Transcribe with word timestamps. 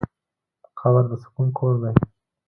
قبر 0.79 1.03
د 1.09 1.13
سکون 1.23 1.47
کور 1.57 1.73
دی. 1.81 1.93